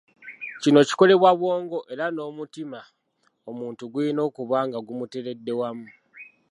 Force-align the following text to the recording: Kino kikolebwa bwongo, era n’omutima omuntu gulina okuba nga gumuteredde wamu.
Kino 0.61 0.79
kikolebwa 0.87 1.31
bwongo, 1.39 1.79
era 1.93 2.05
n’omutima 2.11 2.79
omuntu 3.49 3.83
gulina 3.91 4.21
okuba 4.29 4.57
nga 4.67 4.79
gumuteredde 4.87 5.53
wamu. 5.59 5.89